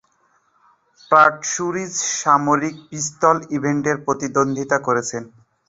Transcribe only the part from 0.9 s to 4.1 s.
প্যাটসুরিস সামরিক পিস্তল ইভেন্টে